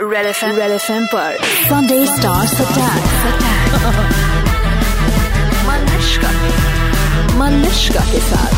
[0.00, 3.06] Red F red F M पर Sunday stars attack
[5.68, 6.30] Malishka
[7.38, 8.52] Malishka के साथ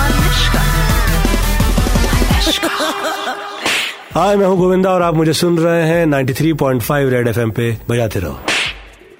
[0.00, 0.62] मनुष्का
[4.14, 8.20] हाय मैं हूँ गोविंदा और आप मुझे सुन रहे हैं 93.5 रेड एफएम पे। बजाते
[8.20, 8.40] रहो।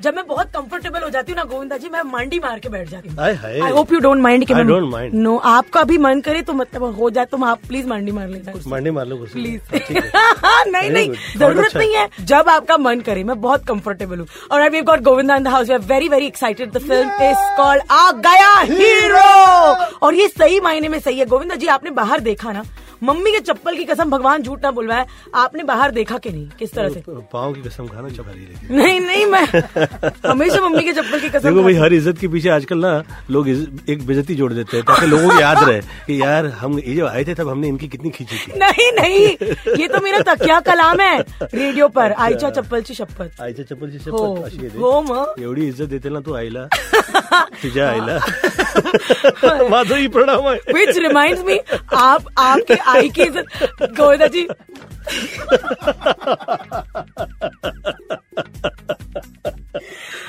[0.05, 2.89] जब मैं बहुत कंफर्टेबल हो जाती हूँ ना गोविंदा जी मैं मांडी मार के बैठ
[2.89, 5.15] जाती हूँ। I hope you don't mind I don't mind.
[5.15, 8.53] No आपका भी मन करे तो मतलब हो जाए तो आप प्लीज़ मांडी मार लेना।
[8.67, 9.81] मंडी मार लो प्लीज़ है।
[10.73, 14.69] नहीं नहीं ज़रूरत अच्छा। नहीं है। जब आपका मन करे मैं बहुत कंफर्टेबल हूँ। और
[14.71, 17.83] we got Govinda in the house we are very very excited the film is called
[17.91, 19.29] Aa Gaya Hero.
[20.07, 22.63] और ये सही मायने में सही है। गोविंदा जी आपने बाहर देखा ना
[23.05, 26.49] मम्मी के चप्पल की कसम भगवान झूठ ना बुलवाए। आपने बाहर देखा कि नहीं?
[26.59, 27.03] किस तरह से?
[27.33, 29.45] पाँव की कसम खाना चपारी लेकिन नहीं नहीं मैं
[30.27, 32.93] हमेशा मम्मी के चप्पल की कसम देखो भाई हर इज़्ज़त के पीछे आजकल ना
[33.31, 36.95] लोग एक बेजती जोड़ देते हैं ताकि लोगों को याद रहे कि यार हम ये
[36.95, 39.27] जब आए थे तब हमने इनकी कितनी खींची थी। नहीं नहीं
[39.81, 44.71] ये तो मेरा तकिया कलाम है रेडिओ पर आयच्या चप्पलची शपथ। आईच्या चप्पलची शपथ अशी
[44.79, 46.67] हो मग एवढी इज़्ज़त देते ना तू आईला
[47.63, 48.19] तुझ्या आईला
[49.71, 50.99] माझंही प्रणाम। आहे विच
[51.47, 51.59] मी
[51.95, 54.47] आप आपकी आई की इज़्ज़त गोविंदा जी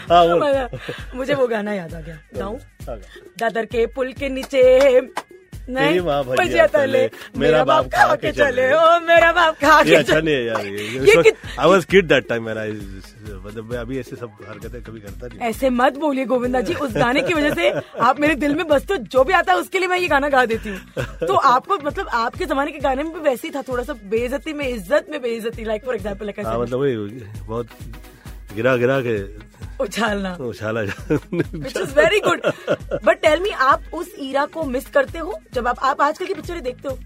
[0.09, 0.69] हाँ
[1.15, 2.57] मुझे वो गाना याद आ गया। गाऊं
[2.87, 2.97] हाँ,
[3.39, 4.99] दादर के पुल के नीचे
[5.65, 10.19] तेरी माँ भजिया तले, मेरा बाप खा के चले। ओ मेरा बाप खा के अच्छा
[10.19, 10.59] नहीं है यार
[11.59, 12.71] I was kid that time I
[13.45, 16.93] मतलब मैं अभी ऐसे सब हरकतें कभी करता नहीं ऐसे मत बोलिए गोविंदा जी उस
[16.95, 17.69] गाने की वजह से
[18.01, 20.29] आप मेरे दिल में बस तो जो भी आता है उसके लिए मैं ये गाना
[20.29, 23.61] गा देती हूँ। तो आपको मतलब आपके जमाने के गाने में भी वैसे ही था
[23.69, 26.79] थोड़ा सा बेइज्जती में इज़्ज़त में बेइज्जती लाइक फॉर एग्ज़ाम्पल मतलब
[27.47, 27.67] बहुत
[28.55, 29.17] गिरा गिरा के
[29.81, 30.81] उछालना। उछाला
[31.95, 32.41] very good
[33.05, 35.39] but tell me आप उस ईरा को मिस करते हो?
[35.53, 36.97] जब आप आप आजकल की पिक्चरें देखते हो।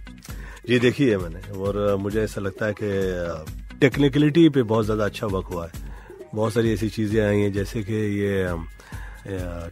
[0.70, 5.28] ये देखी है मैंने। और मुझे ऐसा लगता है कि टेक्निकलिटी पे बहुत ज़्यादा अच्छा
[5.28, 5.88] वर्क हुआ है।
[6.36, 8.48] बहुत सारी ऐसी चीज़ें आई हैं जैसे कि ये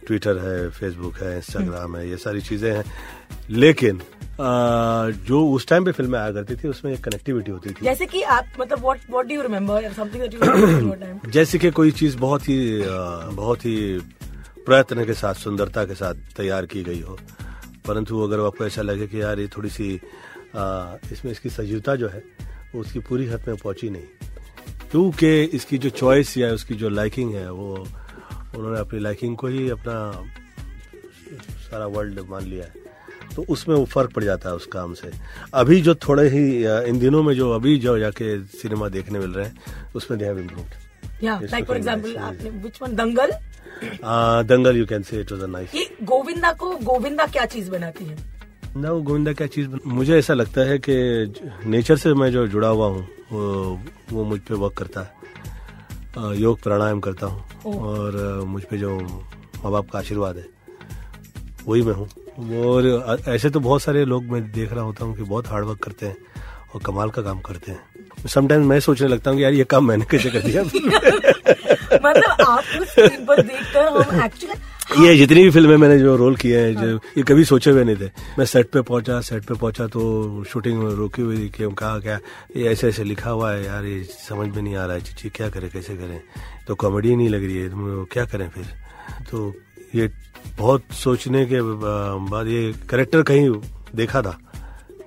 [0.06, 2.84] ट्विटर है फेसबुक है इंस्टाग्राम है ये सारी चीज़ें हैं।
[3.50, 4.00] लेकिन
[4.40, 8.22] जो उस टाइम पे फ़िल्में आया करती थी उसमें एक कनेक्टिविटी होती थी। जैसे कि
[8.34, 12.16] आप मतलब what what do you remember something that you time जैसे कि कोई चीज़
[12.18, 13.76] बहुत ही बहुत ही
[14.66, 17.18] प्रयत्न के साथ सुंदरता के साथ तैयार की गई हो।
[17.86, 20.00] परंतु अगर आपको ऐसा लगे कि यार ये थोड़ी सी
[20.54, 22.22] अ, इसमें इसकी सजीवता जो है
[22.74, 24.02] वो उसकी पूरी हद में पहुँची नहीं।
[24.90, 27.74] क्योंकि इसकी जो चॉइस या उसकी जो लाइकिंग है वो
[28.56, 29.96] उन्होंने अपनी लाइकिंग को ही अपना
[31.60, 32.77] सारा वर्ल्ड मान लिया है।
[33.38, 35.10] तो उसमें वो फ़र्क पड़ जाता है उस काम से।
[35.54, 36.40] अभी जो थोड़े ही
[36.88, 40.38] इन दिनों में जो अभी जो जाके सिनेमा देखने मिल रहे हैं उसमें दे हैव
[40.38, 43.30] इम्प्रूव्ड या लाइक फॉर एग्जांपल आपने which one Dangal?
[44.48, 48.16] Dangal you can say it was a nice Govinda को गोविंदा क्या चीज़ बनाती है?
[48.76, 50.96] ना वो गोविंदा क्या चीज़ मुझे ऐसा लगता है कि
[51.66, 53.80] नेचर से मैं जो जुड़ा हुआ हूँ वो,
[54.12, 59.72] वो मुझ पे वर्क करता है। योग प्राणायाम करता हूँ और मुझ पे जो माँ
[59.72, 60.46] बाप का आशीर्वाद है
[61.66, 65.22] वही मैं हूँ। और ऐसे तो बहुत सारे लोग मैं देख रहा होता हूँ कि
[65.22, 66.16] बहुत हार्ड वर्क करते हैं
[66.74, 67.80] और कमाल का काम करते हैं।
[68.28, 70.62] समटाइम्स मैं सोचने लगता हूँ कि यार ये काम मैंने कैसे कर दिया?
[71.92, 76.60] मतलब आप स्क्रीन पर देखकर हम एक्चुअली ये जितनी भी फ़िल्में मैंने जो रोल किए
[76.60, 79.86] हैं जो ये कभी सोचे हुए नहीं थे। मैं सेट पे पहुँचा सेट पे पहुँचा
[79.86, 82.18] तो शूटिंग में रोकी हुई थी हम कहा क्या
[82.56, 85.28] ये ऐसे ऐसे लिखा हुआ है यार ये समझ में नहीं आ रहा है चीची
[85.28, 86.20] क्या करें कैसे करें?
[86.66, 88.64] तो कॉमेडी नहीं लग रही है तो क्या करें फिर?
[89.30, 89.54] तो
[89.94, 90.08] ये
[90.58, 91.60] बहुत सोचने के
[92.30, 93.50] बाद ये करेक्टर कहीं
[93.94, 94.38] देखा था,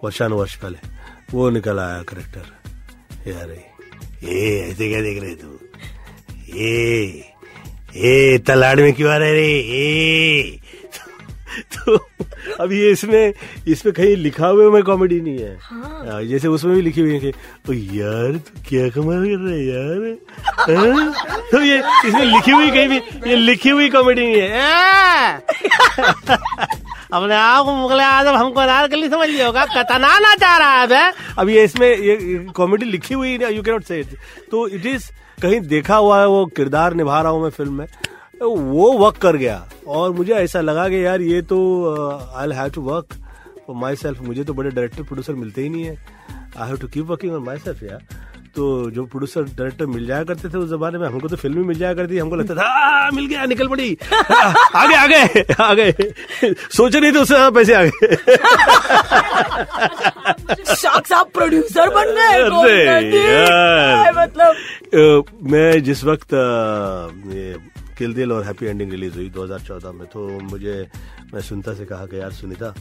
[0.03, 0.77] वर्षानुवर्ष पहले।
[1.33, 3.51] वो निकल आया करेक्टर यार
[4.23, 5.47] ये ऐसे क्या देख रहे तू?
[6.55, 7.05] ये
[7.95, 9.47] ये तलाड़ में क्यों आ रहे रे?
[9.47, 10.59] ए
[11.75, 11.95] तो
[12.59, 13.33] अब ये इसमें
[13.67, 17.19] इसमें कहीं लिखा हुआ में कॉमेडी नहीं है। हाँ, जैसे उसमें भी लिखी हुई है
[17.19, 17.31] कि
[17.69, 20.17] ओ यार तू क्या कमाल कर रहा है यार?
[20.47, 21.47] हाँ?
[21.51, 24.49] तो ये इसमें लिखी हुई कहीं भी ये लिखी हुई कॉमेडी नहीं है।
[27.13, 30.87] अपने आप को मुगल आज़म हमको अनारकली समझ लिया होगा। कतना ना चाह रहा है
[30.87, 31.01] बे।
[31.39, 34.03] अब ये इसमें ये कॉमेडी लिखी हुई है यू कैनॉट से
[34.51, 35.09] तो इट इज़
[35.41, 37.87] कहीं देखा हुआ है वो किरदार निभा रहा हूँ मैं फ़िल्म में।
[38.49, 41.57] वो वर्क कर गया। और मुझे ऐसा लगा कि यार ये तो
[42.35, 43.07] I have to work
[43.67, 45.95] for myself मुझे तो बड़े डायरेक्टर प्रोड्यूसर मिलते ही नहीं है।
[46.57, 48.01] I have to keep working on myself यार।
[48.55, 51.63] तो जो प्रोड्यूसर डायरेक्टर मिल जाया करते थे उस जमाने में हमको तो फ़िल्म ही
[51.63, 53.97] मिल जाया करती थी। हमको लगता था "आ, मिल गया निकल पड़ी।
[54.75, 55.91] आगे आगे आगे।
[56.77, 58.15] सोचे नहीं तो उससे हाँ, पैसे आ गए।
[61.33, 62.43] प्रोड्यूसर बन गए
[64.21, 66.33] मतलब। मैं जिस वक्त
[68.01, 70.89] किल दिल और हैप्पी एंडिंग रिलीज़ हुई 2014 में। तो मुझे,
[71.33, 72.73] मैं सुनीता से कहा कि यार सुनीता,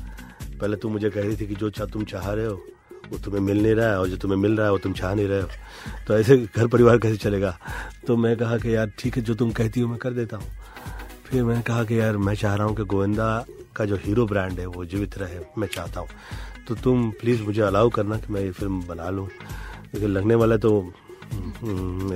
[0.60, 2.54] पहले तू मुझे कह रही थी कि जो चाह तुम चाह रहे हो,
[3.12, 5.14] वो तुम्हें मिल नहीं रहा है और जो तुम्हें मिल रहा है, वो तुम चाह
[5.14, 5.48] नहीं रहे हो।
[6.08, 7.58] तो ऐसे घर परिवार कैसे चलेगा?
[8.06, 10.46] तो मैं कहा कि यार ठीक है, जो तुम कहती हो मैं कर देता हूँ।
[11.24, 13.44] फिर मैंने कहा कि यार मैं चाह रहा हूँ कि गोविंदा
[13.76, 16.08] का जो हीरो ब्रांड है, वो जीवित रहे, मैं चाहता हूँ।
[16.68, 19.28] तो तुम प्लीज़ मुझे अलाउ करना कि मैं ये फ़िल्म बना लूँ।
[19.94, 20.92] लेकिन लगने वाला तो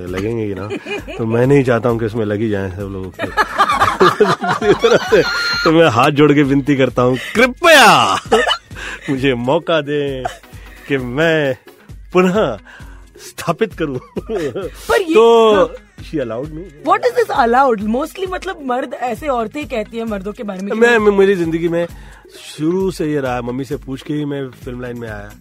[0.07, 0.67] लगेंगे ही ना।
[1.17, 3.25] तो मैं नहीं चाहता हूँ कि इसमें लगी जाए सब लोगों के।
[5.63, 8.15] तो मैं हाथ जोड़ के विनती करता हूँ कृपया
[9.09, 10.23] मुझे मौका दें
[10.87, 11.55] कि मैं
[12.13, 12.57] पुनः
[13.27, 18.93] स्थापित करूँ। पर ये- तो she allowed me what is this allowed mostly मतलब मर्द
[18.93, 21.87] ऐसे औरतें कहती है मर्दों के बारे में मैं, मैं मेरी ज़िंदगी में
[22.57, 25.31] शुरू से ये रहा मम्मी से पूछ के ही मैं फ़िल्म लाइन में आया।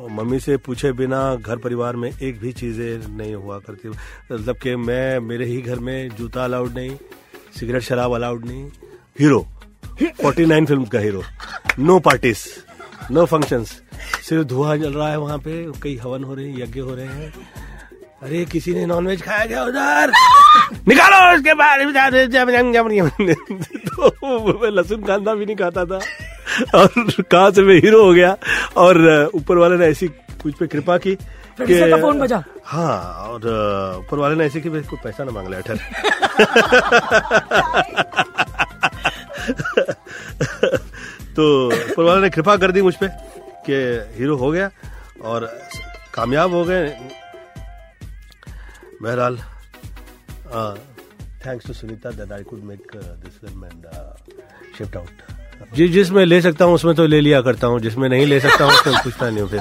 [0.00, 4.56] और मम्मी से पूछे बिना घर परिवार में एक भी चीज़ें नहीं हुआ करती मतलब
[4.62, 6.96] कि मैं मेरे ही घर में जूता अलाउड नहीं
[7.58, 8.64] सिगरेट शराब अलाउड नहीं
[9.20, 9.46] हीरो
[10.02, 11.22] 49 फ़िल्म का hero
[11.80, 12.44] no parties
[13.12, 13.80] no functions
[14.28, 17.06] सिर्फ़ धुआँ जल रहा है वहाँ पे कई हवन हो रहे हैं यज्ञ हो रहे
[17.06, 17.32] हैं
[18.22, 20.12] अरे किसी ने नॉनवेज खाया गया उधर
[20.88, 21.80] निकालो उसके बाद
[23.90, 26.00] तो लहसुन कांदा भी नहीं खाता था
[26.74, 26.88] और
[27.22, 28.36] कहा से मैं हीरो हो गया
[28.76, 30.08] और ऊपर वाले ने ऐसी
[30.42, 31.16] कुछ पे कृपा की
[31.60, 33.40] का फ़ोन बजा। हाँ और
[33.98, 35.76] ऊपर वाले ने ऐसे कि कोई पैसा ना मांग लिया अठर
[41.36, 43.08] तो ऊपर वाले ने कृपा कर दी मुझ पे
[43.66, 43.74] कि
[44.18, 44.70] हीरो हो गया
[45.24, 45.46] और
[46.14, 46.88] कामयाब हो गए।
[49.02, 49.36] बहरहाल
[51.46, 53.86] thanks to Sunita that I could make this film and
[54.78, 55.22] shift out
[55.76, 58.64] जी जिसमें ले सकता हूँ, उसमें तो ले लिया करता हूँ। जिसमें नहीं ले सकता
[58.64, 59.60] हूँ, उसमें पूछता नहीं हूँ फिर।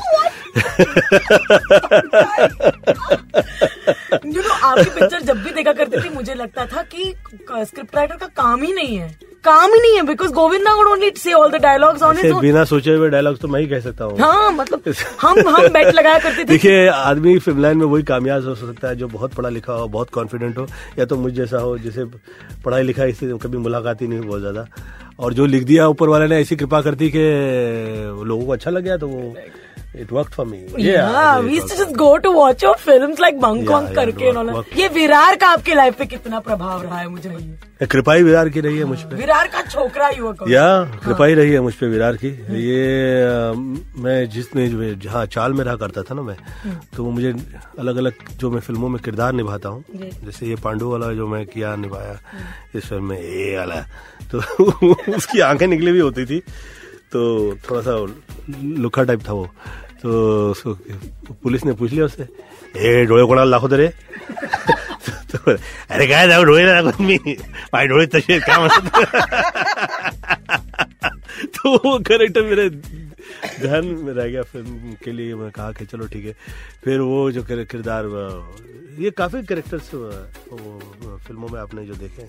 [4.26, 7.16] नो आपकी पिक्चर जब भी देखा करती थी, मुझे लगता था कि
[7.52, 11.12] स्क्रिप्ट राइटर का काम ही नहीं है। काम ही नहीं है because Govinda would only
[11.18, 14.06] say all the dialogues on his बिना सोचे हुए डायलॉग्स तो मैं ही कह सकता
[14.06, 18.04] हूँ। हाँ मतलब हम हम बेट लगाया करते थे। देखिए आदमी फ़िल्म लाइन में वही
[18.04, 20.68] कामयाब हो सकता है जो बहुत पढ़ा लिखा हो बहुत कॉन्फिडेंट हो
[21.00, 22.06] या तो मुझ जैसा हो जिसे
[22.66, 24.66] पढ़ाई लिखाई से कभी मुलाकात ही नहीं बहुत ज़्यादा।
[25.20, 27.24] और जो लिख दिया ऊपर वाले ने ऐसी कृपा कर दी कि
[28.26, 29.36] लोगों को अच्छा लग गया तो वो
[29.96, 33.38] it work for me Yeah, we used to just go to watch your films like
[33.44, 34.78] Bangkok Yeah, yeah, करके and all that.
[34.78, 38.60] ये विरार का आपकी लाइफ पे कितना प्रभाव रहा है मुझे कृपा ही विरार की
[38.60, 41.88] रही है मुझ पे। विरार का छोकरा युवक या कृपा ही। रही है मुझ पे
[41.88, 42.28] विरार की।
[42.64, 43.52] ये
[44.02, 46.36] मैं जिसने जो- जहाँ चाल में रहा करता था ना मैं
[46.98, 47.34] तो वो मुझे
[47.80, 51.46] अलग अलग जो मैं फ़िल्मों में किरदार निभाता हूँ। जैसे ये पांडु वाला जो मैं
[51.46, 52.20] किया निभाया
[52.76, 53.86] इस फ़िल्म में ये वाला।
[54.34, 54.38] तो
[55.18, 56.42] उसकी आँखें निकली हुई होती थी।
[57.12, 57.96] तो थोड़ा सा
[58.84, 59.46] लुखा टाइप था वो।
[60.02, 60.10] तो
[60.52, 60.74] उसको
[61.44, 62.28] पुलिस ने पूछ लिया उससे,
[62.78, 63.88] ए, डोळे कोणाला दाखवतो रे?
[65.30, 65.38] तो
[65.94, 67.18] अरे काय डोळे नाही दाखवत मी.
[67.74, 68.68] माझे डोळे तसे काय
[71.56, 76.08] तो वो करेक्टर मेरे ध्यान में रह गया फ़िल्म के लिए मैं कहा कि चलो
[76.14, 76.34] ठीक है।
[76.84, 78.06] फिर वो जो किरदार
[79.00, 79.90] ये काफ़ी करेक्टर्स
[81.28, 82.28] फ़िल्मों में आपने जो देखे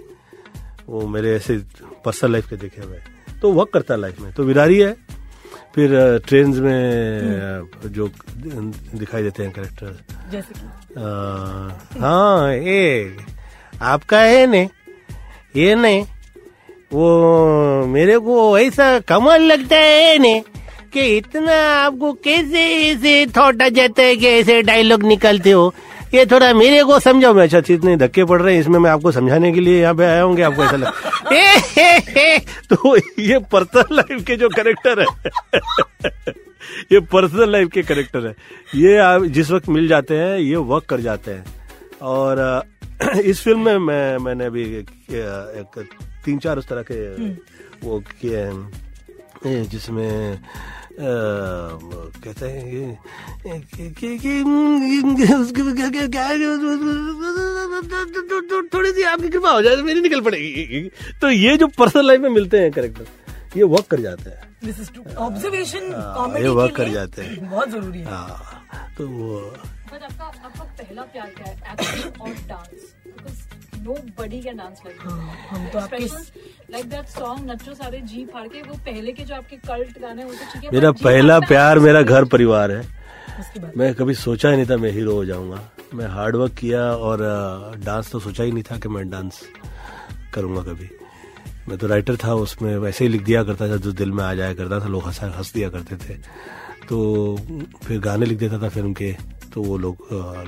[0.88, 1.56] वो मेरे ऐसे
[2.04, 4.92] पर्सनल लाइफ के देखे हुए हैं। तो वर्क करता है लाइफ में। तो विरारी है
[5.74, 5.90] फिर
[6.28, 8.10] ट्रेन में जो
[8.94, 9.98] दिखाई देते हैं कैरेक्टर
[10.32, 10.64] जैसे
[12.00, 13.16] हाँ ये
[13.82, 14.68] आपका है ने
[15.56, 16.04] ये नहीं
[16.92, 20.42] वो मेरे को ऐसा कमाल लगता है ने
[20.92, 25.74] कि इतना आपको कैसे ऐसे थॉट आ जाता है कि ऐसे डायलॉग निकलते हो।
[26.14, 29.12] ये थोड़ा मेरे को समझाओ मैं अच्छा इतने धक्के पड़ रहे हैं इसमें मैं आपको
[29.12, 33.38] समझाने के लिए यहाँ पे आया होंगे आपको ऐसा लग ए, हे, हे, तो ये
[33.38, 35.06] पर्सनल लाइफ के जो करेक्टर है
[36.92, 38.34] ये पर्सनल लाइफ के करेक्टर है।
[38.74, 41.44] ये आप जिस वक्त मिल जाते हैं ये वर्क कर जाते हैं।
[42.02, 42.62] और
[43.24, 44.90] इस फ़िल्म में मैं मैंने अभी एक,
[46.24, 47.28] तीन चार उस तरह के
[47.86, 50.38] वो किए हैं जिसमें
[51.00, 52.98] कहते हैं
[53.48, 56.30] कि- कि- कि- उसके- क्या- क्या- क्या-
[58.74, 62.20] थोड़ी सी आपकी कृपा हो जाए तो मेरी निकल पड़ेगी। तो ये जो पर्सनल लाइफ
[62.20, 63.06] में मिलते हैं करेक्टर
[63.56, 67.22] ये वर्क कर जाते हैं। दिस इज़ टू ऑब्जर्वेशन हाँ, कॉमेडी ये वर्क कर जाते
[67.22, 68.66] हैं। बहुत ज़रूरी है। हाँ
[68.98, 69.56] तो वो
[70.02, 71.72] आपका आपका पहला प्यार क्या है?
[71.72, 73.49] एक्टिंग और dance
[74.18, 75.00] nobody can dance like
[75.50, 76.04] हम तो आपके
[76.72, 80.22] लाइक दैट सॉन्ग नच्चो सारे जी फाड़ के वो पहले के जो आपके कल्ट गाने
[80.22, 82.82] होते ठीक है मेरा पहला प्यार मेरा घर परिवार है।
[83.76, 85.60] मैं कभी सोचा ही नहीं था मैं हीरो हो जाऊँगा।
[85.94, 87.18] मैं हार्ड वर्क किया और
[87.84, 89.40] डांस तो सोचा ही नहीं था कि मैं डांस
[90.34, 90.88] करूँगा कभी।
[91.68, 94.32] मैं तो राइटर था उसमें वैसे ही लिख दिया करता था जो दिल में आ
[94.34, 96.14] जाया करता था लोग हंसा हंस दिया करते थे।
[96.88, 97.36] तो
[97.84, 99.14] फिर गाने लिख देता था फ़िल्म के
[99.54, 99.96] तो वो लोग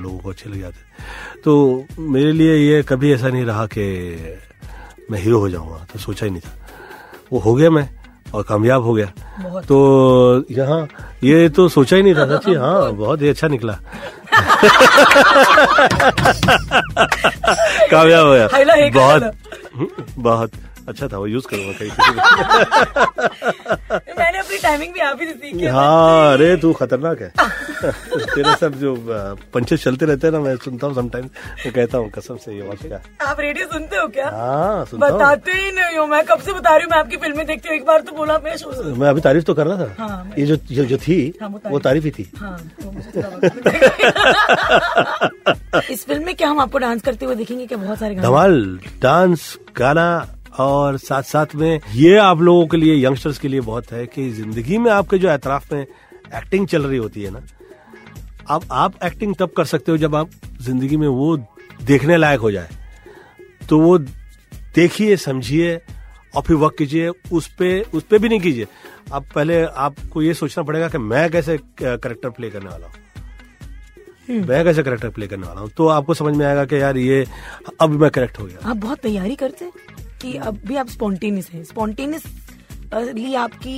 [0.01, 0.77] लोगों को अच्छे लग जाते
[1.43, 4.37] तो मेरे लिए ये कभी ऐसा नहीं रहा कि
[5.11, 6.51] मैं हीरो हो जाऊँगा तो सोचा ही नहीं था।
[7.31, 7.89] वो हो गया मैं
[8.33, 9.05] और कामयाब हो गया।
[9.67, 10.87] तो यहाँ
[11.23, 13.79] ये तो सोचा ही नहीं था सच्ची हाँ बहुत ही अच्छा निकला।
[17.91, 18.47] कामयाब हो गया।
[18.89, 19.33] बहुत
[20.17, 20.51] बहुत।
[20.87, 21.89] अच्छा था वो यूज़ करूँगा कहीं
[24.17, 27.31] मैंने अपनी टाइमिंग भी आप ही सीखी हाँ अरे तू खतरनाक है।
[28.33, 28.95] तेरे सब जो
[29.53, 31.29] पंचेस चलते रहते हैं ना मैं सुनता हूँ समटाइम्स
[31.65, 34.29] मैं कहता हूँ कसम से ये बात क्या आप रेडियो सुनते हो क्या?
[34.29, 37.17] हाँ सुनता हूँ। बताते ही नहीं हो मैं कब से बता रही हूँ मैं आपकी
[37.17, 39.77] फ़िल्में देखती हूँ एक बार तो बोला मैं शो मैं अभी तारीफ़ तो कर रहा
[39.77, 43.03] था। हाँ, ये जो जो, जो थी हाँ, वो तारीफ़ ही थी। हाँ तो बहुत-
[45.91, 49.57] इस फ़िल्म में क्या हम आपको डांस करते हुए देखेंगे क्या बहुत सारे धमाल डांस
[49.77, 50.25] गाना
[50.59, 54.29] और साथ साथ में ये आप लोगों के लिए यंगस्टर्स के लिए बहुत है कि
[54.31, 57.41] ज़िंदगी में आपके जो एतराफ में एक्टिंग चल रही होती है ना
[58.49, 60.29] अब आप एक्टिंग तब कर सकते हो जब आप
[60.61, 61.35] ज़िंदगी में वो
[61.83, 62.69] देखने लायक हो जाए।
[63.69, 65.75] तो वो देखिए समझिए
[66.35, 68.67] और फिर वर्क कीजिए उस पे उस पे भी नहीं कीजिए।
[69.13, 72.93] आप पहले आपको ये सोचना पड़ेगा कि मैं कैसे करेक्टर प्ले करने वाला हूँ।
[74.41, 75.69] मैं कैसे करेक्टर प्ले करने वाला हूँ?
[75.69, 77.25] तो आपको समझ में आएगा कि यार ये
[77.81, 79.71] अब मैं करेक्ट हो गया। आप बहुत तैयारी करते हैं।
[80.23, 82.23] कि अब भी आप स्पॉन्टेनियस हैं। स्पॉन्टेनियस
[82.93, 83.77] ली आपकी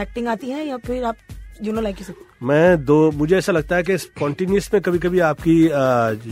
[0.00, 1.16] एक्टिंग आती है या फिर आप
[1.62, 1.96] यू नो लाइक
[2.42, 5.56] मैं दो मुझे ऐसा लगता है कि स्पॉन्टेनियस में कभी कभी आपकी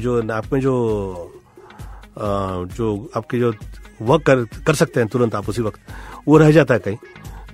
[0.01, 0.75] जो आप में जो
[2.77, 3.53] जो आपकी जो
[4.03, 5.81] वर्क कर कर सकते हैं तुरंत आप उसी वक्त
[6.29, 6.97] वो रह जाता है कहीं।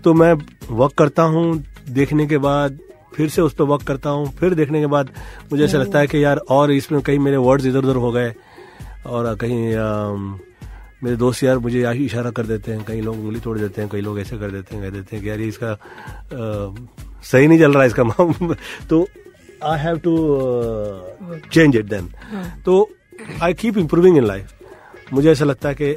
[0.05, 0.33] तो मैं
[0.71, 1.45] वर्क करता हूँ
[1.91, 2.79] देखने के बाद
[3.15, 5.11] फिर से उस पर वर्क करता हूँ फिर देखने के बाद
[5.53, 8.35] मुझे ऐसा लगता है कि यार और इसमें कहीं मेरे वर्ड्स इधर उधर हो गए
[9.07, 10.39] और कहीं अम,
[11.05, 13.90] मेरे दोस्त यार मुझे यही इशारा कर देते हैं कई लोग उंगली तोड़ देते हैं
[13.90, 15.78] कई लोग ऐसे कर देते हैं कह देते हैं कि यार ये इसका अ,
[17.23, 18.55] सही नहीं चल रहा है इसका माम।
[18.90, 19.07] तो
[19.64, 20.14] I have to
[21.52, 22.09] change it then
[22.64, 22.90] तो
[23.43, 24.55] I keep improving in life
[25.12, 25.95] मुझे ऐसा लगता है कि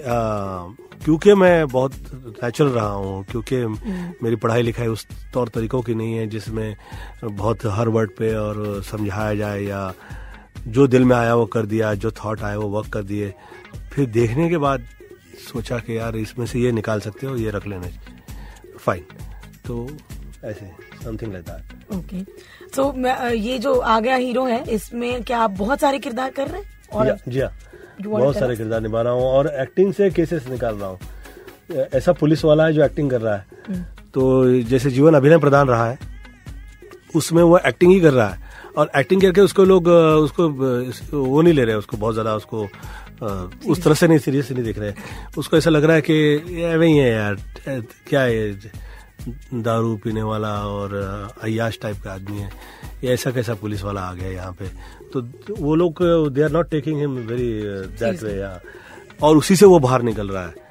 [1.03, 1.93] क्योंकि मैं बहुत
[2.43, 3.55] नेचुरल रहा हूँ क्योंकि
[4.23, 6.75] मेरी पढ़ाई लिखाई उस तौर तरीकों की नहीं है जिसमें
[7.23, 9.93] बहुत हर वर्ड पे और समझाया जाए या
[10.67, 13.33] जो दिल में आया वो कर दिया जो थॉट आया वो वर्क कर दिए।
[13.93, 14.87] फिर देखने के बाद
[15.51, 17.87] सोचा कि यार इसमें से ये निकाल सकते हो ये रख लेना।
[18.77, 19.03] फाइन
[19.67, 19.87] तो
[20.45, 20.69] ऐसे
[21.03, 22.23] something like that okay
[22.75, 22.93] so
[23.29, 26.69] ये जो आ गया हीरो है इसमें क्या आप बहुत सारे किरदार कर रहे हैं?
[26.93, 27.51] और जी हाँ
[28.01, 30.99] बहुत सारे किरदार निभा रहा हूँ और एक्टिंग से केसेस निकाल रहा हूँ।
[31.93, 33.83] ऐसा पुलिस वाला है जो एक्टिंग कर रहा है। हम्म।
[34.13, 35.97] तो जैसे जीवन अभिनय प्रदान रहा है
[37.15, 40.49] उसमें वो एक्टिंग ही कर रहा है। और एक्टिंग करके उसको लोग उसको
[41.11, 42.67] वो नहीं ले रहे उसको बहुत ज़्यादा उसको
[43.71, 44.93] उस तरह से नहीं सीरियस नहीं देख रहे।
[45.37, 46.13] उसको ऐसा लग रहा है कि
[46.61, 47.35] ये वही है यार
[48.07, 48.53] क्या है
[49.55, 52.49] दारू पीने वाला और अ, अय्याश टाइप का आदमी है।
[53.03, 54.67] ये ऐसा कैसा पुलिस वाला आ गया यहाँ पे?
[55.13, 55.21] तो
[55.59, 56.01] वो लोग
[56.33, 57.51] they are not taking him very
[57.99, 58.59] that way या।
[59.23, 60.69] और उसी से वो बाहर निकल रहा है।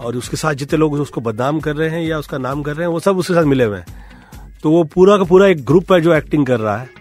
[0.00, 2.86] और उसके साथ जितने लोग उसको बदनाम कर रहे हैं या उसका नाम कर रहे
[2.86, 3.86] हैं वो सब उसके साथ मिले हुए हैं।
[4.62, 6.97] तो वो पूरा का पूरा एक ग्रुप है जो एक्टिंग कर रहा है।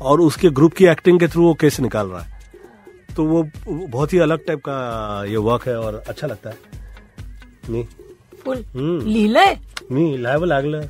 [0.00, 2.38] और उसके ग्रुप की एक्टिंग के थ्रू वो केस निकाल रहा है।
[3.16, 6.56] तो वो बहुत ही अलग टाइप का ये वर्क है और अच्छा लगता है।
[7.72, 9.06] हम्म.
[9.06, 9.54] लिहिलंय
[9.90, 10.80] मी लिहावं लागलं।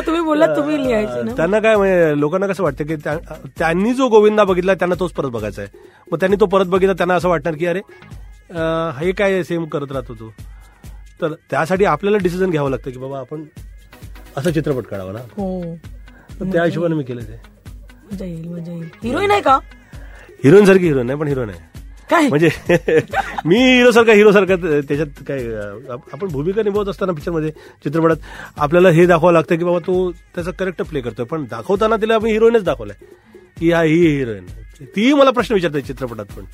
[0.00, 1.32] तुम्ही बोला तुम्ही लिहायचे ना?
[1.32, 5.28] त्यांना काय म्हणजे लोकांना कसं वाटतं की त्या- त्यांनी जो गोविंदा बघितला त्यांना तोच परत
[5.28, 5.78] बघायचा आहे.
[6.12, 7.80] मग त्यांनी तो परत बघितला त्यांना असं वाटणार की अरे
[8.98, 10.32] हे काय सेम करत राहतो तो.
[11.20, 13.44] तर त्यासाठी आपल्याला डिसिजन घ्यावं लागतं की बाबा आपण
[14.36, 15.18] असं चित्रपट काढावा ना.
[15.18, 15.74] हो.
[16.42, 17.40] त्या हिशोबाने मी केलं ते.
[18.12, 19.58] मजा येईल मजा येईल हिरोईन आहे का?
[20.44, 21.70] हिरोईन सारखी हिरोईन नाही पण हिरोईन आहे
[22.10, 22.28] काय?
[22.28, 22.48] म्हणजे
[23.44, 25.44] मी हिरो सारखा हिरो सारखा त्याच्यात काय
[25.90, 27.50] आप- आपण भूमिका निभवत असताना पिक्चरमध्ये
[27.84, 28.16] चित्रपटात
[28.56, 31.24] आपल्याला हे दाखवावं लागतं की बाबा तो त्याचा करेक्ट प्ले करतोय.
[31.26, 32.96] पण दाखवताना तिला आम्ही हिरोईनच दाखवलाय.
[33.60, 34.46] की हा ही हिरोईन
[34.96, 36.44] तीही मला प्रश्न विचारते चित्रपटात पण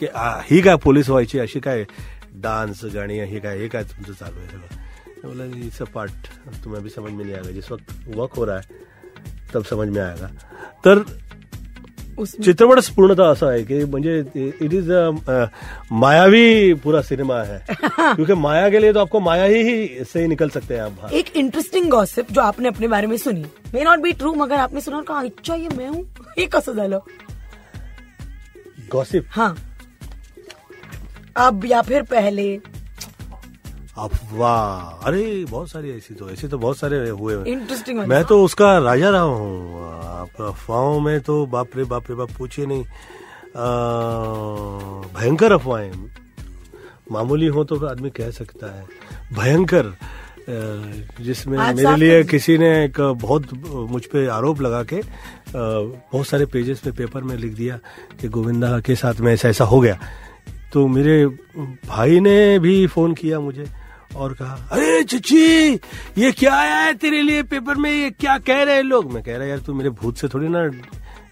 [0.00, 1.38] की आ, ही काय पोलीस व्हायची?
[1.38, 1.84] अशी काय
[2.34, 5.28] डान्स गाणी हे काय हे काय तुमचं चालू आहे सगळं?
[5.28, 6.26] बोला इट्स अ पार्ट
[6.64, 8.86] तुम्हें अभी समझ में नहीं जिस वक्त वर्क हो रहा है.
[9.54, 10.30] तब समझ में आएगा।
[10.84, 11.04] तर
[12.18, 14.18] चित्रपट पूर्णतः असं आहे की म्हणजे
[14.62, 14.90] इट इज़
[15.94, 20.26] मायावी पूरा सिनेमा है। क्योंकि माया के लिए तो आपको माया ही ही से ही
[20.26, 23.98] निकल सकते हैं आप एक इंटरेस्टिंग गॉसिप जो आपने अपने बारे में सुनी। मे नॉट
[23.98, 26.04] बी ट्रू मगर आपने सुना और कहा अच्छा ये मैं हूँ।
[26.38, 27.00] हे कसं झालं
[28.92, 29.56] गॉसिप हाँ।
[31.36, 32.52] अब या फिर पहले
[33.98, 38.76] अफवाह अरे बहुत सारी ऐसी तो ऐसे तो बहुत सारे हुए इंटरेस्टिंग मैं तो। उसका
[38.78, 42.84] राजा रहा हूँ। अफवाहों में तो बाप रे बाप रे बाप पूछिए नहीं।
[45.14, 45.92] भयंकर अफवाहें।
[47.12, 48.86] मामूली हो तो आदमी कह सकता है।
[49.32, 49.92] भयंकर
[51.20, 53.52] जिसमें मेरे लिए किसी ने एक बहुत
[53.90, 55.00] मुझ पे आरोप लगा के
[55.56, 57.78] बहुत सारे पेजेस पे पेपर में लिख दिया
[58.20, 59.98] कि गोविंदा के साथ में ऐसा ऐसा हो गया।
[60.72, 61.26] तो मेरे
[61.88, 63.66] भाई ने भी फ़ोन किया मुझे।
[64.16, 65.74] और कहा, अरे चची,
[66.18, 67.90] ये क्या आया है तेरे लिए पेपर में?
[67.92, 69.12] ये क्या कह रहे हैं लोग?
[69.12, 70.70] मैं कह रहा, यार, तू मेरे भूत से थोड़ी ना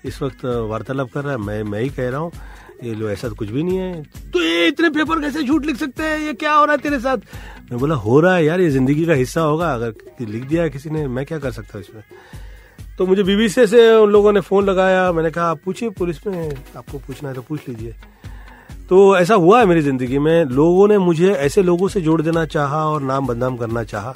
[0.04, 2.32] इस वक्त वार्तालाप कर रहा है। मैं मैं ही कह रहा हूँ,
[2.84, 4.02] ये लो, ऐसा तो कुछ भी नहीं है।
[4.32, 6.18] तो ये इतने पेपर कैसे झूठ लिख सकते हैं?
[6.18, 7.18] ये क्या हो रहा है तेरे साथ?
[7.70, 10.70] मैं बोला, हो रहा है यार, ये ज़िंदगी का हिस्सा होगा, अगर लिख दिया है
[10.70, 12.02] किसी ने, मैं क्या कर सकता हूँ इसमें?
[12.98, 16.54] तो मुझे बीबीसी से उन लोगों ने फ़ोन लगाया, मैंने कहा, आप पूछिए पुलिस में,
[16.76, 17.94] आपको पूछना है तो पूछ लीजिए।
[18.88, 22.44] तो ऐसा हुआ है मेरी ज़िंदगी में। लोगों ने मुझे ऐसे लोगों से जोड़ देना
[22.46, 24.14] चाहा और नाम बदनाम करना चाहा।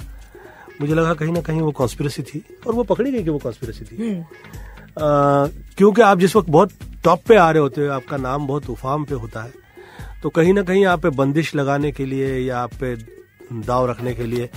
[0.81, 3.85] मुझे लगा कहीं ना कहीं वो कॉन्स्पिरसी थी और वो पकड़ी गई कि वो कॉन्स्पिरसी
[3.85, 4.25] थी। आ,
[5.77, 6.73] क्योंकि आप जिस वक्त बहुत
[7.05, 9.53] टॉप पे आ रहे होते हो आपका नाम बहुत उफाम पे होता है
[10.23, 12.95] तो कहीं ना कहीं आप पे बंदिश लगाने के लिए या आप पे
[13.67, 14.49] दाव रखने के लिए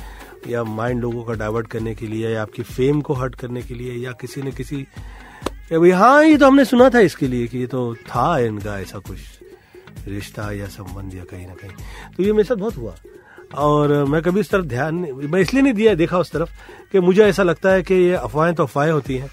[0.48, 3.74] या माइंड लोगों का डाइवर्ट करने के लिए या आपकी फेम को हर्ट करने के
[3.74, 4.86] लिए या किसी ने किसी
[5.72, 9.00] भाई हाँ ये तो हमने सुना था इसके लिए कि ये तो था इनका ऐसा
[9.00, 9.20] कुछ।
[10.08, 11.72] रिश्ता या संबंध या कहीं ना कहीं।
[12.18, 12.96] तो ये मेरे साथ बहुत हुआ।
[13.56, 16.50] और मैं कभी इस तरफ़ ध्यान मैं इसलिए नहीं दिया, देखा उस तरफ़
[16.92, 19.30] कि मुझे ऐसा लगता है कि ये अफवाहें तो अफवाहें होती हैं।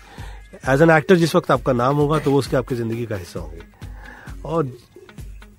[0.68, 3.40] एज एन एक्टर जिस वक्त आपका नाम होगा तो वो उसके आपकी ज़िंदगी का हिस्सा
[3.40, 3.62] होंगे।
[4.44, 4.70] और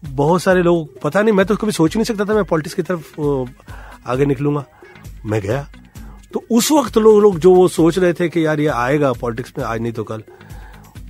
[0.05, 2.81] बहुत सारे लोग, पता नहीं, मैं तो कभी सोच नहीं सकता था मैं पॉलिटिक्स की
[2.81, 3.19] तरफ़
[4.07, 4.65] आगे निकलूँगा।
[5.25, 5.67] मैं गया।
[6.33, 9.53] तो उस वक्त लोग लोग जो वो सोच रहे थे कि यार ये आएगा पॉलिटिक्स
[9.57, 10.23] में, आज नहीं तो कल।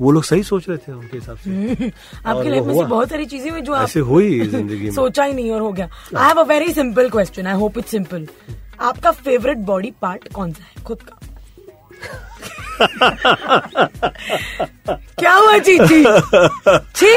[0.02, 1.92] वो लोग सही सोच रहे थे उनके हिसाब से।
[2.26, 5.34] आपके लाइफ में से बहुत सारी चीज़ें हुई जो ऐसे हुई ज़िंदगी में। सोचा ही
[5.34, 8.28] नहीं और हो गया। I have a very simple question I hope it simple
[8.80, 10.84] आपका फेवरेट बॉडी पार्ट कौन सा है?
[10.84, 11.20] खुद का।
[15.20, 16.04] क्या हुआ चीची
[16.96, 17.14] छी?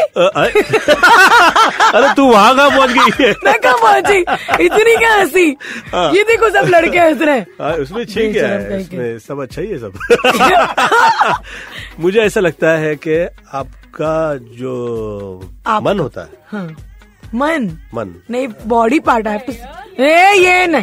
[1.95, 3.25] अरे तू वहाँ कहाँ पहुँच गई?
[3.25, 4.19] है मैं कहा पहुँची
[4.65, 5.49] इतनी क्या हँसी?
[6.17, 9.63] ये देखो सब लड़के हंस रहे हैं। हाँ, उसमें ठीक बेशरम है उसमें सब अच्छा
[9.63, 9.93] ही है सब।
[12.01, 14.75] मुझे ऐसा लगता है कि आपका जो
[15.67, 16.77] आप- मन होता है। हाँ।
[17.35, 17.71] मन?
[17.95, 19.37] मन। नहीं बॉडी पार्ट है
[20.01, 20.83] ए ये नहीं।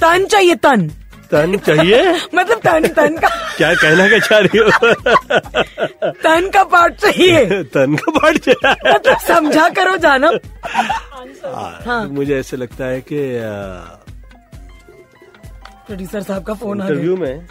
[0.00, 0.90] तन चाहिए तन।
[1.32, 2.00] तन चाहिए?
[2.34, 4.68] मतलब तन तन का क्या कहना क्या चाह रही हो?
[6.22, 10.30] तन का पार्ट चाहिए। तन का पार्ट चाहिए। मतलब समझा करो जाना
[11.86, 13.20] हाँ, मुझे ऐसे लगता है कि
[15.86, 17.46] प्रोड्यूसर साहब का फ़ोन इंटरव्यू में।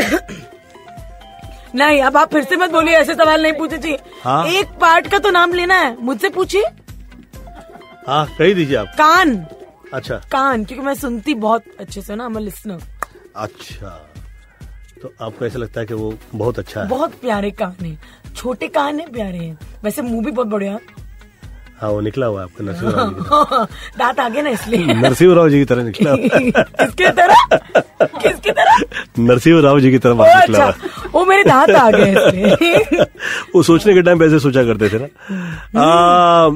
[1.74, 5.06] नहीं अब आप फिर से मत बोलिए ऐसे सवाल नहीं पूछे चाहिए। हाँ। एक पार्ट
[5.10, 6.64] का तो नाम लेना है मुझसे पूछिए।
[8.06, 9.36] हाँ कही दीजिए आप। कान।
[9.94, 12.80] अच्छा। कान क्योंकि मैं सुनती बहुत अच्छे से ना मैं लिसनर
[13.36, 13.88] अच्छा।
[15.02, 16.88] तो आपको ऐसा लगता है कि वो बहुत अच्छा है?
[16.88, 17.96] बहुत प्यारे कान है
[18.36, 20.78] छोटे कान है प्यारे हैं। वैसे मुँह भी बहुत बढ़िया।
[21.80, 25.58] हाँ वो निकला हुआ आपका नरसिंह राव जी दांत आगे ना इसलिए। नरसिंह राव जी
[25.58, 27.44] की तरह निकला किसके तरह?
[28.02, 28.76] किसकी तरह?
[29.18, 33.04] नरसिंह राव जी की तरह बात निकला हुआ अच्छा। वो मेरे दांत आ गए
[33.54, 35.08] वो सोचने के टाइम पे ऐसे सोचा करते थे ना।
[35.80, 36.48] आ,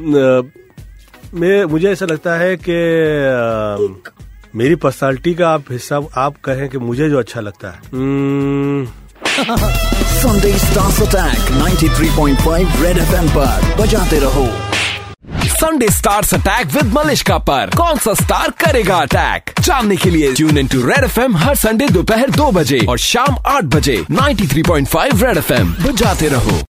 [1.34, 2.72] मैं मुझे ऐसा लगता है कि
[4.56, 7.80] मेरी पर्सनालिटी का आप हिस्सा आप कहें कि मुझे जो अच्छा लगता है।
[10.04, 14.46] Sunday stars attack 93.5 red FM पर। बजाते रहो।
[15.46, 20.58] Sunday stars attack with Malishka पर। कौन सा स्टार करेगा अटैक जानने के लिए tune
[20.58, 25.36] in to red F her Sunday दोपहर दो बजे और शाम आठ बजे। 93.5 रेड
[25.36, 26.60] एफ़ बजाते रहो।